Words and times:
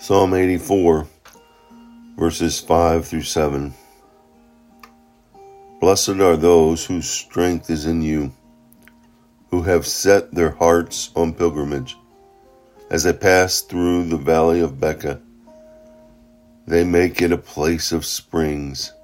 Psalm 0.00 0.32
84, 0.32 1.06
verses 2.16 2.58
5 2.58 3.06
through 3.06 3.22
7. 3.22 3.74
Blessed 5.78 6.08
are 6.08 6.38
those 6.38 6.86
whose 6.86 7.08
strength 7.08 7.68
is 7.68 7.84
in 7.84 8.00
you, 8.00 8.32
who 9.50 9.60
have 9.60 9.86
set 9.86 10.32
their 10.32 10.52
hearts 10.52 11.10
on 11.14 11.34
pilgrimage. 11.34 11.98
As 12.90 13.02
they 13.02 13.12
pass 13.12 13.60
through 13.60 14.08
the 14.08 14.16
valley 14.16 14.60
of 14.60 14.80
Baca, 14.80 15.20
they 16.66 16.82
make 16.82 17.20
it 17.20 17.30
a 17.30 17.36
place 17.36 17.92
of 17.92 18.06
springs. 18.06 18.94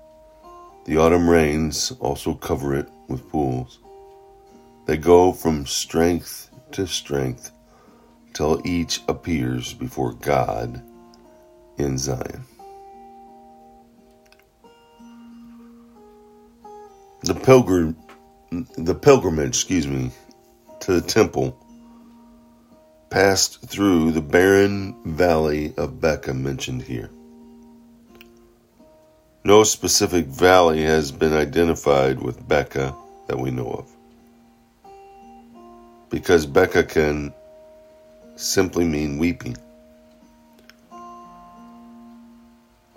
The 0.87 0.97
autumn 0.97 1.29
rains 1.29 1.93
also 2.01 2.33
cover 2.33 2.75
it 2.75 2.89
with 3.07 3.29
pools. 3.29 3.81
They 4.87 4.97
go 4.97 5.35
from 5.35 5.67
strength 5.67 6.49
to 6.73 6.87
strength 6.87 7.51
till 8.37 8.61
each 8.67 9.01
appears 9.09 9.73
before 9.73 10.13
God 10.13 10.83
in 11.79 11.97
Zion. 11.97 12.45
The 17.23 17.35
pilgrim 17.35 17.97
the 18.77 18.95
pilgrimage, 18.95 19.49
excuse 19.49 19.87
me, 19.87 20.11
to 20.81 20.93
the 20.93 21.01
temple 21.01 21.59
passed 23.09 23.63
through 23.63 24.13
the 24.13 24.21
barren 24.21 24.95
valley 25.07 25.73
of 25.79 25.99
Baca 26.03 26.35
mentioned 26.35 26.83
here. 26.83 27.09
No 29.45 29.65
specific 29.65 30.27
valley 30.27 30.83
has 30.83 31.11
been 31.11 31.33
identified 31.33 32.21
with 32.21 32.47
Baca 32.47 32.95
that 33.29 33.39
we 33.39 33.51
know 33.51 33.71
of. 33.71 33.91
Because 36.11 36.45
Baca 36.45 36.85
can 36.85 37.33
simply 38.37 38.85
mean 38.85 39.19
weeping. 39.19 39.57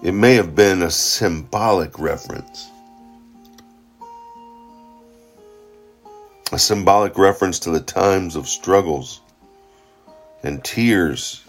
It 0.03 0.13
may 0.13 0.35
have 0.35 0.55
been 0.55 0.81
a 0.81 0.91
symbolic 0.91 1.99
reference. 1.99 2.69
A 6.51 6.59
symbolic 6.59 7.17
reference 7.17 7.59
to 7.59 7.71
the 7.71 7.81
times 7.81 8.35
of 8.35 8.47
struggles 8.47 9.21
and 10.41 10.63
tears 10.63 11.43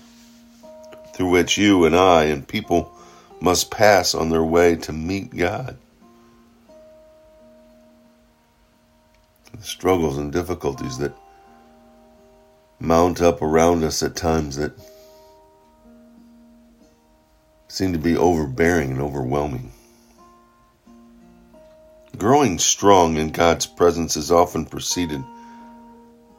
through 1.14 1.30
which 1.30 1.56
you 1.56 1.84
and 1.84 1.96
I 1.96 2.24
and 2.24 2.46
people 2.46 2.92
must 3.40 3.70
pass 3.70 4.14
on 4.14 4.30
their 4.30 4.44
way 4.44 4.76
to 4.76 4.92
meet 4.92 5.34
God. 5.34 5.76
The 9.56 9.62
struggles 9.62 10.18
and 10.18 10.32
difficulties 10.32 10.98
that 10.98 11.12
mount 12.80 13.20
up 13.20 13.42
around 13.42 13.84
us 13.84 14.02
at 14.02 14.16
times 14.16 14.56
that 14.56 14.72
seem 17.68 17.92
to 17.92 17.98
be 17.98 18.16
overbearing 18.16 18.90
and 18.90 19.00
overwhelming. 19.00 19.70
Growing 22.16 22.58
strong 22.58 23.16
in 23.18 23.30
God's 23.30 23.66
presence 23.66 24.16
is 24.16 24.32
often 24.32 24.64
preceded 24.64 25.22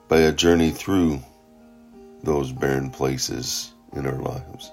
by 0.09 0.21
a 0.21 0.31
journey 0.31 0.71
through 0.71 1.21
those 2.23 2.51
barren 2.51 2.89
places 2.89 3.71
in 3.93 4.05
our 4.05 4.19
lives. 4.19 4.71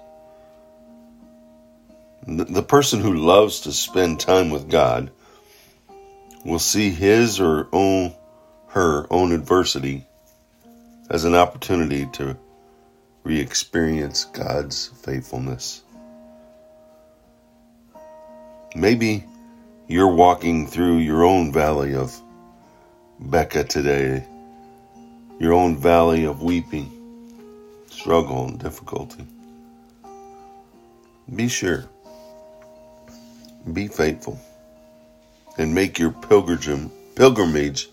The 2.26 2.62
person 2.62 3.00
who 3.00 3.14
loves 3.14 3.60
to 3.60 3.72
spend 3.72 4.20
time 4.20 4.50
with 4.50 4.68
God 4.68 5.10
will 6.44 6.58
see 6.58 6.90
his 6.90 7.40
or 7.40 7.68
own, 7.72 8.14
her 8.68 9.06
own 9.10 9.32
adversity 9.32 10.07
as 11.10 11.24
an 11.24 11.34
opportunity 11.34 12.06
to 12.12 12.36
re 13.24 13.40
experience 13.40 14.24
God's 14.26 14.88
faithfulness. 15.02 15.82
Maybe 18.76 19.24
you're 19.86 20.14
walking 20.14 20.66
through 20.66 20.98
your 20.98 21.24
own 21.24 21.52
valley 21.52 21.94
of 21.94 22.20
Baca 23.18 23.64
today, 23.64 24.24
your 25.40 25.54
own 25.54 25.76
valley 25.76 26.24
of 26.24 26.42
weeping, 26.42 26.92
struggle, 27.90 28.46
and 28.46 28.58
difficulty. 28.58 29.26
Be 31.34 31.48
sure, 31.48 31.84
be 33.72 33.88
faithful, 33.88 34.38
and 35.56 35.74
make 35.74 35.98
your 35.98 36.12
pilgrimage, 36.12 36.90
pilgrimage 37.16 37.88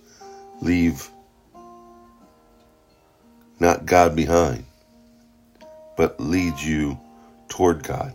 leave 0.62 1.10
not 3.60 3.86
God 3.86 4.16
behind, 4.16 4.66
but 5.98 6.20
leads 6.20 6.66
you 6.66 7.00
toward 7.48 7.84
God. 7.84 8.14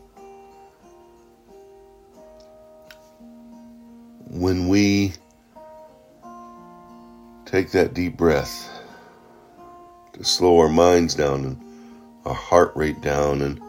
When 4.28 4.68
we 4.68 5.14
take 7.46 7.72
that 7.72 7.94
deep 7.94 8.16
breath 8.16 8.68
to 10.12 10.24
slow 10.24 10.58
our 10.58 10.68
minds 10.68 11.14
down 11.14 11.44
and 11.44 11.60
our 12.24 12.34
heart 12.34 12.72
rate 12.76 13.00
down 13.00 13.42
and 13.42 13.60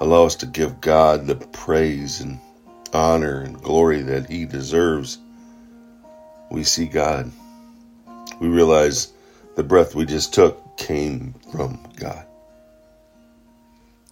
allow 0.00 0.24
us 0.24 0.34
to 0.36 0.46
give 0.46 0.80
God 0.80 1.26
the 1.26 1.36
praise 1.36 2.20
and 2.20 2.38
honor 2.92 3.40
and 3.40 3.62
glory 3.62 4.02
that 4.02 4.28
He 4.28 4.44
deserves, 4.44 5.18
we 6.50 6.64
see 6.64 6.86
God. 6.86 7.30
We 8.40 8.48
realize 8.48 9.12
the 9.56 9.64
breath 9.64 9.94
we 9.94 10.04
just 10.04 10.34
took 10.34 10.76
came 10.76 11.34
from 11.50 11.88
God. 11.96 12.24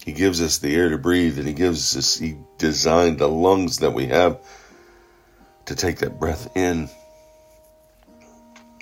He 0.04 0.12
gives 0.12 0.42
us 0.42 0.58
the 0.58 0.74
air 0.74 0.88
to 0.88 0.98
breathe 0.98 1.38
and 1.38 1.46
he 1.46 1.54
gives 1.54 1.96
us, 1.96 2.18
he 2.18 2.36
designed 2.58 3.18
the 3.18 3.28
lungs 3.28 3.78
that 3.78 3.92
we 3.92 4.06
have 4.06 4.40
to 5.66 5.74
take 5.74 5.98
that 5.98 6.18
breath 6.18 6.54
in, 6.56 6.88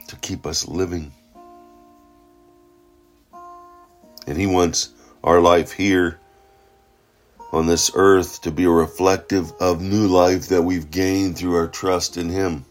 to 0.08 0.16
keep 0.16 0.46
us 0.46 0.66
living. 0.66 1.12
And 4.26 4.38
he 4.38 4.46
wants 4.46 4.90
our 5.22 5.40
life 5.40 5.72
here 5.72 6.18
on 7.52 7.66
this 7.66 7.90
earth 7.94 8.42
to 8.42 8.50
be 8.50 8.66
reflective 8.66 9.52
of 9.60 9.80
new 9.80 10.06
life 10.06 10.48
that 10.48 10.62
we've 10.62 10.90
gained 10.90 11.36
through 11.36 11.56
our 11.56 11.68
trust 11.68 12.16
in 12.16 12.28
him. 12.28 12.64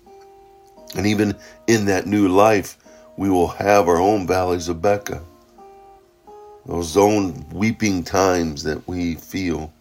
And 0.95 1.07
even 1.07 1.37
in 1.67 1.85
that 1.85 2.05
new 2.05 2.27
life, 2.27 2.77
we 3.17 3.29
will 3.29 3.47
have 3.47 3.87
our 3.87 3.99
own 3.99 4.27
valleys 4.27 4.67
of 4.67 4.81
Baca. 4.81 5.21
those 6.65 6.95
own 6.95 7.49
weeping 7.51 8.03
times 8.03 8.63
that 8.63 8.87
we 8.87 9.15
feel 9.15 9.73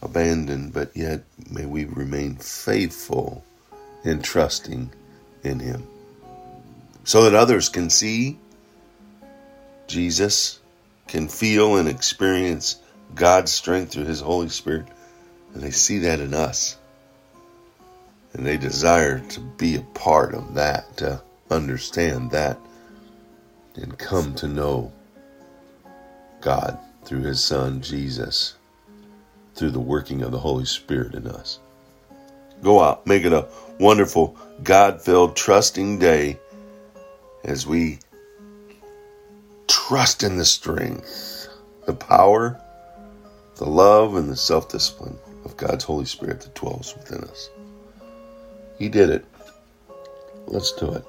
abandoned, 0.00 0.72
but 0.72 0.96
yet 0.96 1.22
may 1.50 1.66
we 1.66 1.84
remain 1.84 2.36
faithful 2.36 3.44
and 4.04 4.22
trusting 4.22 4.90
in 5.42 5.58
Him 5.60 5.86
so 7.04 7.24
that 7.24 7.34
others 7.34 7.68
can 7.68 7.90
see 7.90 8.38
Jesus, 9.86 10.58
can 11.08 11.28
feel 11.28 11.76
and 11.76 11.88
experience 11.88 12.76
God's 13.14 13.52
strength 13.52 13.92
through 13.92 14.06
His 14.06 14.20
Holy 14.20 14.48
Spirit, 14.48 14.86
and 15.52 15.62
they 15.62 15.70
see 15.70 15.98
that 15.98 16.20
in 16.20 16.32
us. 16.32 16.76
And 18.32 18.46
they 18.46 18.56
desire 18.56 19.20
to 19.20 19.40
be 19.40 19.76
a 19.76 19.82
part 19.82 20.34
of 20.34 20.54
that, 20.54 20.96
to 20.98 21.20
understand 21.52 22.30
that, 22.32 22.58
and 23.76 23.98
come 23.98 24.34
to 24.36 24.48
know 24.48 24.92
God 26.40 26.78
through 27.04 27.22
His 27.22 27.42
Son, 27.42 27.80
Jesus, 27.80 28.56
through 29.54 29.70
the 29.70 29.80
working 29.80 30.22
of 30.22 30.32
the 30.32 30.38
Holy 30.38 30.64
Spirit 30.64 31.14
in 31.14 31.26
us. 31.26 31.60
Go 32.62 32.80
out, 32.80 33.06
make 33.06 33.24
it 33.24 33.32
a 33.32 33.48
wonderful, 33.78 34.36
God 34.62 35.02
filled, 35.02 35.36
trusting 35.36 35.98
day 35.98 36.38
as 37.44 37.66
we 37.66 37.98
trust 39.66 40.22
in 40.22 40.36
the 40.36 40.44
strength, 40.44 41.48
the 41.86 41.94
power, 41.94 42.60
the 43.56 43.66
love, 43.66 44.14
and 44.14 44.28
the 44.28 44.36
self 44.36 44.68
discipline 44.68 45.18
of 45.44 45.56
God's 45.56 45.84
Holy 45.84 46.04
Spirit 46.04 46.40
that 46.42 46.54
dwells 46.54 46.94
within 46.96 47.24
us. 47.24 47.50
He 48.78 48.88
did 48.88 49.10
it. 49.10 49.24
Let's 50.46 50.72
do 50.72 50.92
it. 50.92 51.04